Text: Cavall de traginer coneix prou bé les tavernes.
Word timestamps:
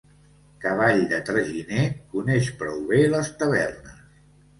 Cavall 0.61 1.01
de 1.11 1.19
traginer 1.27 1.83
coneix 2.13 2.49
prou 2.63 2.81
bé 2.93 3.03
les 3.13 3.29
tavernes. 3.43 4.01